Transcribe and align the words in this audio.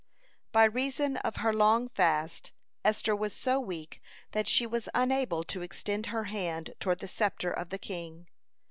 (148) 0.51 0.51
By 0.53 0.65
reason 0.83 1.17
of 1.17 1.35
her 1.41 1.53
long 1.53 1.87
fast, 1.89 2.53
Esther 2.83 3.15
was 3.15 3.33
so 3.33 3.59
weak 3.59 4.01
that 4.31 4.47
she 4.47 4.65
was 4.65 4.89
unable 4.95 5.43
to 5.43 5.61
extend 5.61 6.07
her 6.07 6.23
hand 6.23 6.73
toward 6.79 7.01
the 7.01 7.07
sceptre 7.07 7.51
of 7.51 7.69
the 7.69 7.77
king. 7.77 8.25